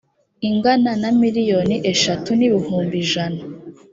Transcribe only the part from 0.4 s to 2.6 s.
ingana na miliyoni eshatu n